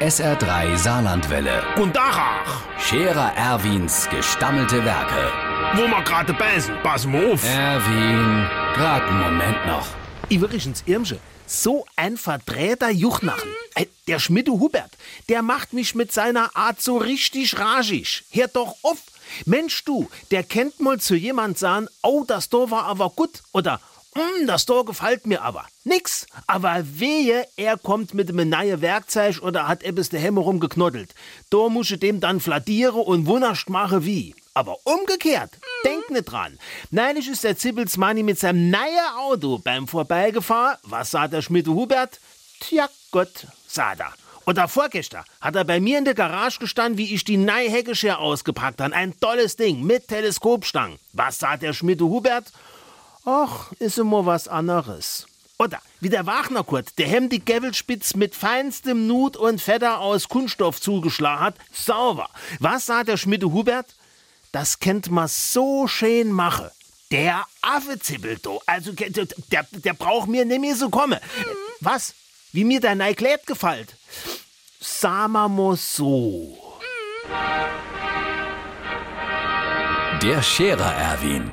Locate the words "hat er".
45.40-45.64